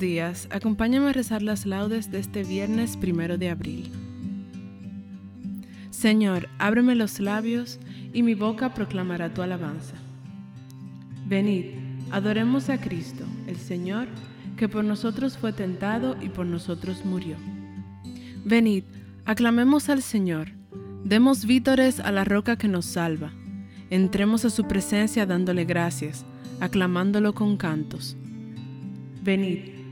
[0.00, 3.92] Días, acompáñame a rezar las laudes de este viernes primero de abril.
[5.90, 7.78] Señor, ábreme los labios
[8.12, 9.94] y mi boca proclamará tu alabanza.
[11.26, 11.66] Venid,
[12.10, 14.08] adoremos a Cristo, el Señor,
[14.56, 17.36] que por nosotros fue tentado y por nosotros murió.
[18.44, 18.84] Venid,
[19.26, 20.48] aclamemos al Señor,
[21.04, 23.32] demos vítores a la roca que nos salva,
[23.90, 26.24] entremos a su presencia dándole gracias,
[26.60, 28.16] aclamándolo con cantos.
[29.22, 29.79] Venid,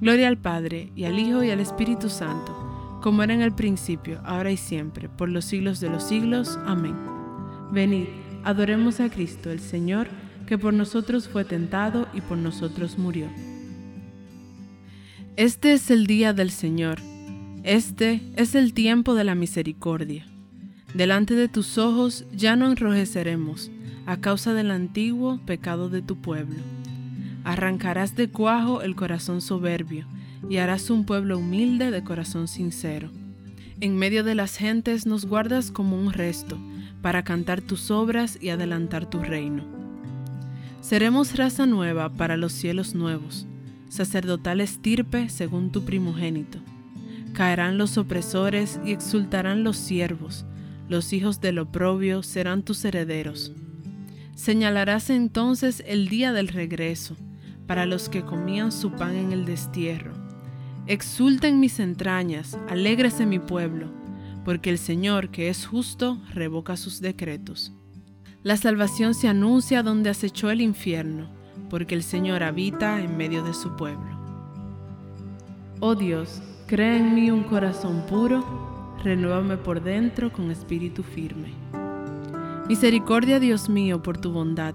[0.00, 4.20] Gloria al Padre, y al Hijo, y al Espíritu Santo, como era en el principio,
[4.24, 6.58] ahora y siempre, por los siglos de los siglos.
[6.66, 6.96] Amén.
[7.72, 8.06] Venid,
[8.44, 10.08] adoremos a Cristo, el Señor,
[10.46, 13.28] que por nosotros fue tentado y por nosotros murió.
[15.36, 17.00] Este es el día del Señor,
[17.64, 20.26] este es el tiempo de la misericordia.
[20.92, 23.70] Delante de tus ojos ya no enrojeceremos
[24.06, 26.56] a causa del antiguo pecado de tu pueblo.
[27.44, 30.06] Arrancarás de cuajo el corazón soberbio
[30.48, 33.10] y harás un pueblo humilde de corazón sincero.
[33.80, 36.58] En medio de las gentes nos guardas como un resto,
[37.02, 39.62] para cantar tus obras y adelantar tu reino.
[40.80, 43.46] Seremos raza nueva para los cielos nuevos,
[43.90, 46.60] sacerdotal estirpe según tu primogénito.
[47.34, 50.46] Caerán los opresores y exultarán los siervos,
[50.88, 53.52] los hijos del oprobio serán tus herederos.
[54.34, 57.16] Señalarás entonces el día del regreso,
[57.66, 60.12] para los que comían su pan en el destierro.
[60.86, 63.88] Exulten mis entrañas, alégrese mi pueblo,
[64.44, 67.72] porque el Señor, que es justo, revoca sus decretos.
[68.42, 71.28] La salvación se anuncia donde acechó el infierno,
[71.70, 74.18] porque el Señor habita en medio de su pueblo.
[75.80, 81.54] Oh Dios, crea en mí un corazón puro, renuévame por dentro con espíritu firme.
[82.68, 84.74] Misericordia, Dios mío, por tu bondad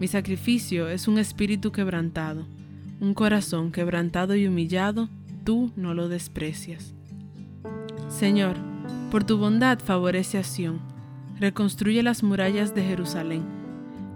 [0.00, 2.46] Mi sacrificio es un espíritu quebrantado,
[3.00, 5.10] un corazón quebrantado y humillado,
[5.44, 6.94] tú no lo desprecias.
[8.08, 8.56] Señor,
[9.10, 10.80] por tu bondad favorece a Sión
[11.38, 13.42] reconstruye las murallas de Jerusalén.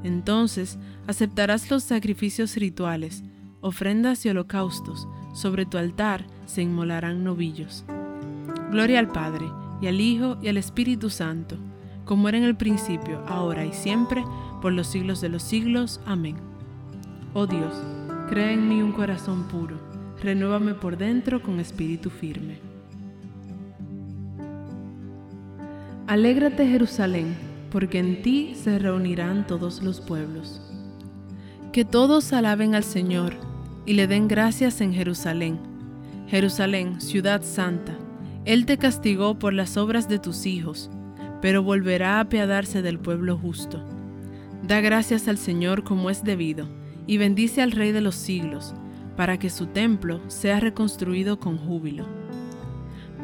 [0.05, 3.23] Entonces aceptarás los sacrificios rituales,
[3.61, 7.85] ofrendas y holocaustos, sobre tu altar se inmolarán novillos.
[8.71, 9.47] Gloria al Padre,
[9.83, 11.59] y al Hijo, y al Espíritu Santo,
[12.05, 14.25] como era en el principio, ahora y siempre,
[14.61, 16.01] por los siglos de los siglos.
[16.07, 16.37] Amén.
[17.33, 17.75] Oh Dios,
[18.29, 19.77] crea en mí un corazón puro,
[20.23, 22.59] renuévame por dentro con espíritu firme.
[26.07, 27.35] Alégrate Jerusalén,
[27.71, 30.61] porque en ti se reunirán todos los pueblos.
[31.73, 33.35] Que todos alaben al Señor
[33.87, 35.59] y le den gracias en Jerusalén.
[36.29, 37.97] Jerusalén, ciudad santa,
[38.45, 40.91] Él te castigó por las obras de tus hijos,
[41.45, 43.85] pero volverá a apiadarse del pueblo justo.
[44.63, 46.71] Da gracias al Señor como es debido,
[47.07, 48.73] y bendice al Rey de los siglos,
[49.15, 52.07] para que su templo sea reconstruido con júbilo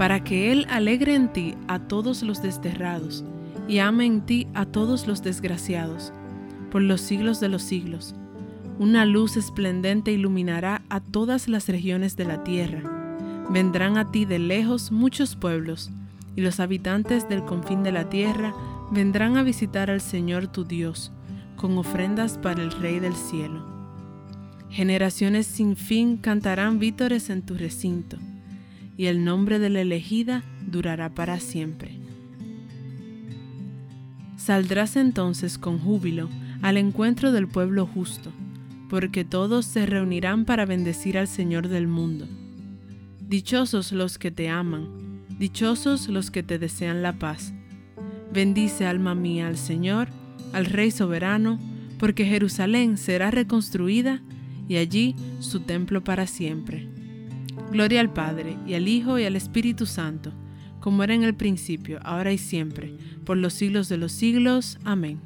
[0.01, 3.23] para que Él alegre en ti a todos los desterrados
[3.69, 6.11] y ame en ti a todos los desgraciados,
[6.71, 8.15] por los siglos de los siglos.
[8.79, 12.81] Una luz esplendente iluminará a todas las regiones de la tierra.
[13.51, 15.91] Vendrán a ti de lejos muchos pueblos,
[16.37, 18.55] y los habitantes del confín de la tierra
[18.91, 21.13] vendrán a visitar al Señor tu Dios,
[21.57, 23.65] con ofrendas para el Rey del cielo.
[24.71, 28.19] Generaciones sin fin cantarán vítores en tu recinto
[28.97, 31.99] y el nombre de la elegida durará para siempre.
[34.37, 36.29] Saldrás entonces con júbilo
[36.63, 38.31] al encuentro del pueblo justo,
[38.89, 42.29] porque todos se reunirán para bendecir al Señor del mundo.
[43.21, 44.89] Dichosos los que te aman,
[45.41, 47.55] dichosos los que te desean la paz.
[48.31, 50.09] Bendice alma mía al Señor,
[50.53, 51.59] al Rey soberano,
[51.99, 54.21] porque Jerusalén será reconstruida
[54.69, 56.89] y allí su templo para siempre.
[57.73, 60.33] Gloria al Padre, y al Hijo, y al Espíritu Santo,
[60.79, 62.93] como era en el principio, ahora y siempre,
[63.25, 64.79] por los siglos de los siglos.
[64.85, 65.21] Amén.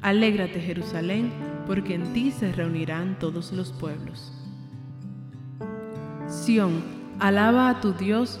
[0.00, 1.30] Alégrate Jerusalén,
[1.66, 4.32] porque en ti se reunirán todos los pueblos.
[6.26, 6.82] Sión,
[7.20, 8.40] alaba a tu Dios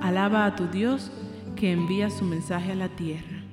[0.00, 1.10] Alaba a tu Dios,
[1.56, 3.44] que envía su mensaje a la tierra.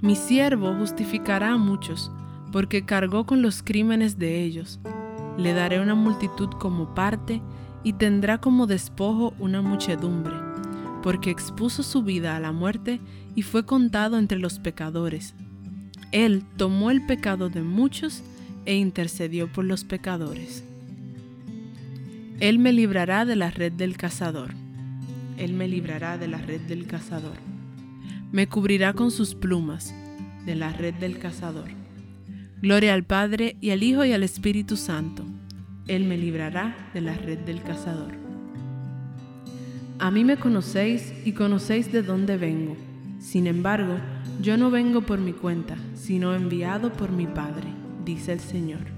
[0.00, 2.10] Mi siervo justificará a muchos,
[2.52, 4.80] porque cargó con los crímenes de ellos
[5.38, 7.40] le daré una multitud como parte
[7.84, 10.34] y tendrá como despojo una muchedumbre,
[11.02, 13.00] porque expuso su vida a la muerte
[13.36, 15.34] y fue contado entre los pecadores.
[16.10, 18.24] Él tomó el pecado de muchos
[18.66, 20.64] e intercedió por los pecadores.
[22.40, 24.54] Él me librará de la red del cazador.
[25.38, 27.36] Él me librará de la red del cazador.
[28.30, 29.92] Me cubrirá con sus plumas
[30.46, 31.68] de la red del cazador.
[32.62, 35.24] Gloria al Padre y al Hijo y al Espíritu Santo.
[35.88, 38.14] Él me librará de la red del cazador.
[39.98, 42.76] A mí me conocéis y conocéis de dónde vengo.
[43.18, 43.96] Sin embargo,
[44.40, 47.66] yo no vengo por mi cuenta, sino enviado por mi Padre,
[48.04, 48.97] dice el Señor.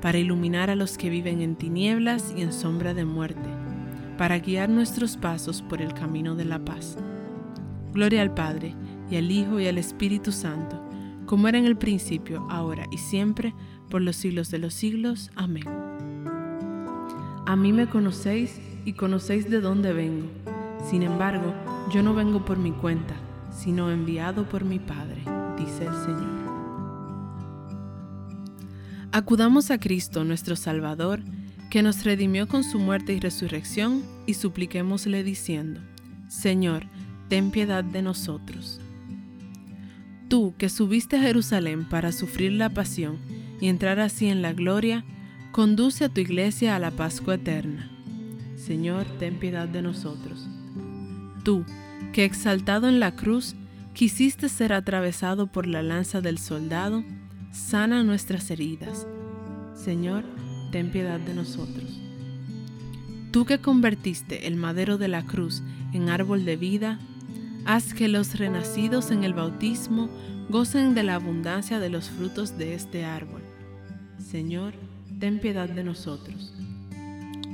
[0.00, 3.48] para iluminar a los que viven en tinieblas y en sombra de muerte,
[4.16, 6.96] para guiar nuestros pasos por el camino de la paz.
[7.92, 8.74] Gloria al Padre,
[9.10, 10.82] y al Hijo, y al Espíritu Santo,
[11.26, 13.54] como era en el principio, ahora y siempre,
[13.88, 15.30] por los siglos de los siglos.
[15.34, 15.64] Amén.
[17.46, 20.26] A mí me conocéis y conocéis de dónde vengo.
[20.88, 21.52] Sin embargo,
[21.92, 23.14] yo no vengo por mi cuenta,
[23.50, 25.22] sino enviado por mi Padre,
[25.58, 26.39] dice el Señor.
[29.12, 31.20] Acudamos a Cristo, nuestro Salvador,
[31.68, 35.80] que nos redimió con su muerte y resurrección, y supliquémosle diciendo,
[36.28, 36.84] Señor,
[37.28, 38.80] ten piedad de nosotros.
[40.28, 43.18] Tú que subiste a Jerusalén para sufrir la pasión
[43.60, 45.04] y entrar así en la gloria,
[45.50, 47.90] conduce a tu iglesia a la Pascua eterna.
[48.54, 50.46] Señor, ten piedad de nosotros.
[51.42, 51.64] Tú,
[52.12, 53.56] que exaltado en la cruz,
[53.92, 57.02] quisiste ser atravesado por la lanza del soldado,
[57.52, 59.06] sana nuestras heridas.
[59.74, 60.24] Señor,
[60.72, 62.00] ten piedad de nosotros.
[63.30, 66.98] Tú que convertiste el madero de la cruz en árbol de vida,
[67.64, 70.08] Haz que los renacidos en el bautismo
[70.48, 73.42] gocen de la abundancia de los frutos de este árbol.
[74.18, 74.74] Señor,
[75.18, 76.54] ten piedad de nosotros.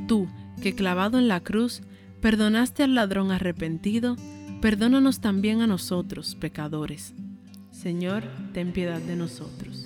[0.06, 0.28] Tú,
[0.62, 1.82] que clavado en la cruz,
[2.20, 4.16] perdonaste al ladrón arrepentido,
[4.62, 7.12] perdónanos también a nosotros, pecadores.
[7.72, 8.22] Señor,
[8.52, 9.85] ten piedad de nosotros.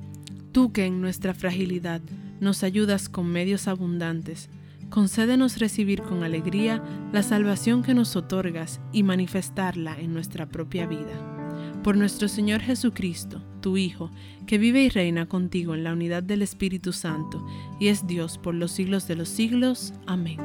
[0.51, 2.01] tú que en nuestra fragilidad
[2.39, 4.49] nos ayudas con medios abundantes,
[4.89, 11.81] concédenos recibir con alegría la salvación que nos otorgas y manifestarla en nuestra propia vida.
[11.83, 14.11] Por nuestro Señor Jesucristo, tu Hijo,
[14.45, 17.43] que vive y reina contigo en la unidad del Espíritu Santo,
[17.79, 19.93] y es Dios por los siglos de los siglos.
[20.05, 20.39] Amén.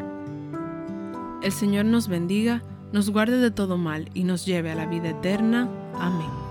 [1.43, 5.11] El Señor nos bendiga, nos guarde de todo mal y nos lleve a la vida
[5.11, 5.69] eterna.
[5.95, 6.46] Amén.